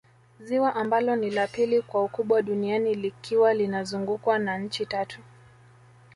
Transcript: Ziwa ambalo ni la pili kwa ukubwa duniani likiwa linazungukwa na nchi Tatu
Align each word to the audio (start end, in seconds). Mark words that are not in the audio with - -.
Ziwa 0.39 0.75
ambalo 0.75 1.15
ni 1.15 1.29
la 1.29 1.47
pili 1.47 1.81
kwa 1.81 2.03
ukubwa 2.03 2.41
duniani 2.41 2.95
likiwa 2.95 3.53
linazungukwa 3.53 4.39
na 4.39 4.57
nchi 4.57 4.85
Tatu 4.85 5.19